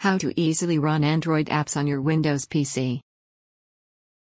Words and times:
How 0.00 0.16
to 0.18 0.32
easily 0.40 0.78
run 0.78 1.02
Android 1.02 1.48
apps 1.48 1.76
on 1.76 1.88
your 1.88 2.00
Windows 2.00 2.46
PC. 2.46 3.00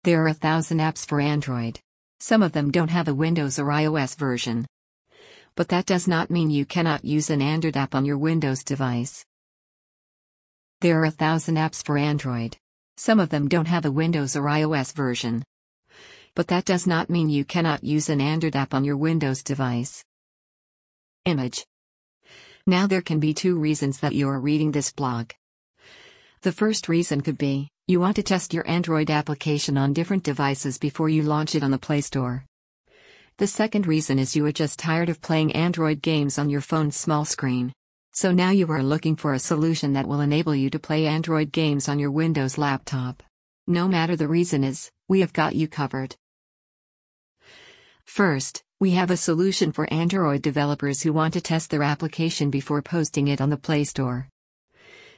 There 0.03 0.23
are 0.23 0.29
a 0.29 0.33
thousand 0.33 0.79
apps 0.79 1.05
for 1.05 1.21
Android. 1.21 1.79
Some 2.19 2.41
of 2.41 2.51
them 2.51 2.71
don't 2.71 2.89
have 2.89 3.07
a 3.07 3.13
Windows 3.13 3.59
or 3.59 3.65
iOS 3.65 4.17
version. 4.17 4.65
But 5.55 5.67
that 5.67 5.85
does 5.85 6.07
not 6.07 6.31
mean 6.31 6.49
you 6.49 6.65
cannot 6.65 7.05
use 7.05 7.29
an 7.29 7.43
Android 7.43 7.77
app 7.77 7.93
on 7.93 8.05
your 8.05 8.17
Windows 8.17 8.63
device. 8.63 9.23
There 10.79 10.99
are 10.99 11.05
a 11.05 11.11
thousand 11.11 11.57
apps 11.57 11.85
for 11.85 11.95
Android. 11.95 12.57
Some 12.97 13.19
of 13.19 13.29
them 13.29 13.47
don't 13.47 13.67
have 13.67 13.85
a 13.85 13.91
Windows 13.91 14.35
or 14.35 14.45
iOS 14.45 14.95
version. 14.95 15.43
But 16.33 16.47
that 16.47 16.65
does 16.65 16.87
not 16.87 17.07
mean 17.07 17.29
you 17.29 17.45
cannot 17.45 17.83
use 17.83 18.09
an 18.09 18.19
Android 18.19 18.55
app 18.55 18.73
on 18.73 18.83
your 18.83 18.97
Windows 18.97 19.43
device. 19.43 20.03
Image. 21.25 21.67
Now 22.65 22.87
there 22.87 23.03
can 23.03 23.19
be 23.19 23.35
two 23.35 23.59
reasons 23.59 23.99
that 23.99 24.15
you 24.15 24.27
are 24.27 24.39
reading 24.39 24.71
this 24.71 24.91
blog. 24.91 25.33
The 26.43 26.51
first 26.51 26.89
reason 26.89 27.21
could 27.21 27.37
be 27.37 27.69
you 27.87 27.99
want 27.99 28.15
to 28.15 28.23
test 28.23 28.51
your 28.51 28.67
Android 28.67 29.11
application 29.11 29.77
on 29.77 29.93
different 29.93 30.23
devices 30.23 30.79
before 30.79 31.07
you 31.07 31.21
launch 31.21 31.53
it 31.53 31.61
on 31.61 31.69
the 31.69 31.77
Play 31.77 32.01
Store. 32.01 32.45
The 33.37 33.45
second 33.45 33.85
reason 33.85 34.17
is 34.17 34.35
you 34.35 34.43
are 34.47 34.51
just 34.51 34.79
tired 34.79 35.09
of 35.09 35.21
playing 35.21 35.51
Android 35.51 36.01
games 36.01 36.39
on 36.39 36.49
your 36.49 36.61
phone's 36.61 36.95
small 36.95 37.25
screen. 37.25 37.71
So 38.13 38.31
now 38.31 38.49
you 38.49 38.65
are 38.71 38.81
looking 38.81 39.15
for 39.15 39.35
a 39.35 39.39
solution 39.39 39.93
that 39.93 40.07
will 40.07 40.19
enable 40.19 40.55
you 40.55 40.71
to 40.71 40.79
play 40.79 41.05
Android 41.05 41.51
games 41.51 41.87
on 41.87 41.99
your 41.99 42.09
Windows 42.09 42.57
laptop. 42.57 43.21
No 43.67 43.87
matter 43.87 44.15
the 44.15 44.27
reason 44.27 44.63
is, 44.63 44.89
we 45.07 45.19
have 45.19 45.33
got 45.33 45.53
you 45.55 45.67
covered. 45.67 46.15
First, 48.05 48.63
we 48.79 48.91
have 48.91 49.11
a 49.11 49.15
solution 49.15 49.71
for 49.71 49.93
Android 49.93 50.41
developers 50.41 51.03
who 51.03 51.13
want 51.13 51.35
to 51.35 51.41
test 51.41 51.69
their 51.69 51.83
application 51.83 52.49
before 52.49 52.81
posting 52.81 53.27
it 53.27 53.41
on 53.41 53.51
the 53.51 53.57
Play 53.57 53.83
Store 53.83 54.27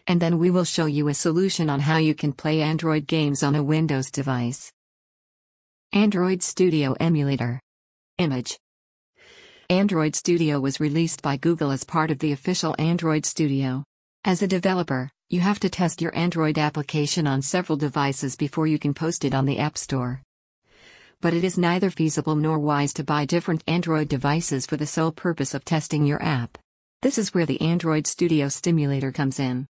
and 0.08 0.22
then 0.22 0.38
we 0.38 0.50
will 0.50 0.64
show 0.64 0.86
you 0.86 1.08
a 1.08 1.14
solution 1.14 1.70
on 1.70 1.80
how 1.80 1.98
you 1.98 2.14
can 2.14 2.34
play 2.34 2.62
Android 2.62 3.08
games 3.08 3.44
on 3.44 3.56
a 3.56 3.64
Windows 3.64 4.12
device. 4.12 4.72
Android 5.94 6.42
Studio 6.44 6.96
Emulator 7.00 7.60
Image 8.18 8.58
Android 9.70 10.16
Studio 10.16 10.60
was 10.60 10.80
released 10.80 11.22
by 11.22 11.38
Google 11.38 11.72
as 11.72 11.84
part 11.84 12.12
of 12.12 12.20
the 12.20 12.32
official 12.32 12.76
Android 12.78 13.26
Studio. 13.26 13.84
As 14.26 14.42
a 14.42 14.48
developer, 14.48 15.10
you 15.30 15.40
have 15.40 15.60
to 15.62 15.70
test 15.70 16.02
your 16.02 16.16
Android 16.16 16.58
application 16.58 17.26
on 17.26 17.42
several 17.42 17.78
devices 17.78 18.36
before 18.36 18.68
you 18.68 18.78
can 18.78 18.94
post 18.94 19.24
it 19.24 19.34
on 19.34 19.46
the 19.46 19.60
App 19.60 19.78
Store. 19.78 20.22
But 21.22 21.34
it 21.34 21.44
is 21.44 21.58
neither 21.58 21.90
feasible 21.90 22.36
nor 22.36 22.60
wise 22.60 22.94
to 22.94 23.04
buy 23.04 23.26
different 23.26 23.64
Android 23.68 24.10
devices 24.10 24.66
for 24.66 24.78
the 24.78 24.86
sole 24.86 25.12
purpose 25.12 25.54
of 25.54 25.64
testing 25.64 26.06
your 26.06 26.22
app. 26.22 26.58
This 27.02 27.18
is 27.18 27.34
where 27.34 27.46
the 27.46 27.62
Android 27.62 28.06
Studio 28.06 28.50
Stimulator 28.50 29.12
comes 29.12 29.40
in. 29.40 29.66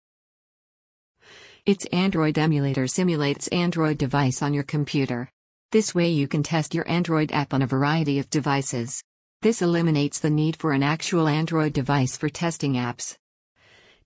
Its 1.67 1.85
Android 1.87 2.39
emulator 2.39 2.87
simulates 2.87 3.47
Android 3.49 3.99
device 3.99 4.41
on 4.41 4.55
your 4.55 4.63
computer. 4.63 5.31
This 5.73 5.95
way 5.95 6.09
you 6.09 6.27
can 6.27 6.43
test 6.43 6.75
your 6.75 6.89
Android 6.89 7.33
app 7.33 7.53
on 7.53 7.61
a 7.61 7.67
variety 7.67 8.19
of 8.19 8.31
devices. 8.31 9.03
This 9.43 9.61
eliminates 9.61 10.21
the 10.21 10.31
need 10.31 10.57
for 10.57 10.73
an 10.73 10.83
actual 10.83 11.29
Android 11.29 11.75
device 11.75 12.17
for 12.17 12.31
testing 12.31 12.75
apps. 12.75 13.17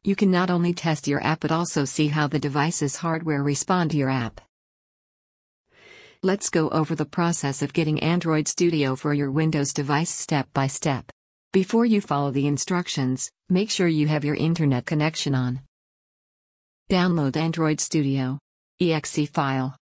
You 0.03 0.17
can 0.17 0.33
not 0.33 0.51
only 0.51 0.75
test 0.75 1.07
your 1.07 1.23
app 1.25 1.41
but 1.41 1.53
also 1.53 1.85
see 1.85 2.09
how 2.09 2.27
the 2.27 2.41
device's 2.41 2.97
hardware 2.97 3.43
respond 3.43 3.93
to 3.93 3.97
your 3.97 4.11
app. 4.11 4.41
Let's 6.23 6.51
go 6.51 6.69
over 6.71 6.97
the 6.97 7.05
process 7.05 7.63
of 7.63 7.73
getting 7.73 8.01
Android 8.01 8.49
Studio 8.49 8.97
for 8.97 9.15
your 9.15 9.31
Windows 9.31 9.73
device 9.73 10.11
step 10.11 10.49
by 10.55 10.67
step. 10.67 11.11
Before 11.53 11.87
you 11.87 12.01
follow 12.01 12.33
the 12.33 12.49
instructions, 12.49 13.31
make 13.49 13.71
sure 13.71 13.87
you 13.87 14.09
have 14.09 14.25
your 14.25 14.35
internet 14.35 14.87
connection 14.87 15.37
on. 15.37 15.61
Download 16.91 17.35
Android 17.35 17.81
Studio. 17.81 18.39
exe 18.79 19.27
file. 19.31 19.75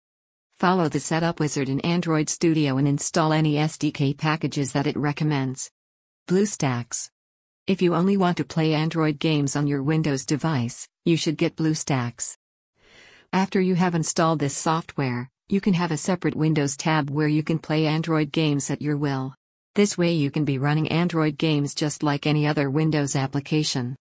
Follow 0.60 0.88
the 0.88 1.00
setup 1.00 1.40
wizard 1.40 1.68
in 1.68 1.80
Android 1.80 2.30
Studio 2.30 2.78
and 2.78 2.88
install 2.88 3.34
any 3.34 3.56
SDK 3.56 4.16
packages 4.16 4.74
that 4.74 4.86
it 4.86 4.96
recommends. 4.96 5.72
BlueStacks. 6.28 7.09
If 7.66 7.81
you 7.81 7.96
only 7.96 8.18
want 8.18 8.38
to 8.38 8.44
play 8.44 8.75
Android 8.75 9.18
games 9.18 9.56
on 9.56 9.66
your 9.66 9.81
Windows 9.81 10.28
device, 10.28 10.88
you 11.03 11.18
should 11.18 11.38
get 11.38 11.56
BlueStacks. 11.56 12.38
After 13.34 13.59
you 13.59 13.74
have 13.74 13.96
installed 13.96 14.38
this 14.38 14.56
software, 14.56 15.28
you 15.50 15.59
can 15.59 15.74
have 15.74 15.92
a 15.92 15.98
separate 15.98 16.36
Windows 16.36 16.78
tab 16.78 17.09
where 17.09 17.28
you 17.28 17.42
can 17.42 17.58
play 17.58 17.88
Android 17.88 18.31
games 18.31 18.70
at 18.70 18.81
your 18.81 18.96
will. 18.96 19.34
This 19.74 19.98
way 19.98 20.14
you 20.14 20.30
can 20.30 20.46
be 20.46 20.59
running 20.59 20.88
Android 20.90 21.40
games 21.40 21.74
just 21.74 22.04
like 22.04 22.28
any 22.28 22.46
other 22.46 22.70
Windows 22.70 23.16
application. 23.16 23.96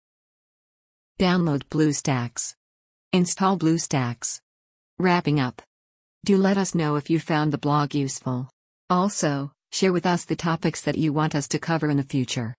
Download 1.19 1.63
BlueStacks. 1.71 2.55
Install 3.13 3.59
BlueStacks. 3.59 4.41
Wrapping 5.01 5.41
up. 5.41 5.61
Do 6.25 6.37
let 6.37 6.57
us 6.57 6.77
know 6.77 6.95
if 6.95 7.11
you 7.11 7.19
found 7.19 7.53
the 7.53 7.59
blog 7.59 7.93
useful. 7.93 8.49
Also, 8.89 9.51
share 9.73 9.93
with 9.93 10.07
us 10.07 10.25
the 10.25 10.37
topics 10.37 10.83
that 10.83 10.97
you 10.97 11.13
want 11.13 11.35
us 11.35 11.49
to 11.49 11.59
cover 11.59 11.91
in 11.91 11.97
the 11.97 12.05
future. 12.05 12.55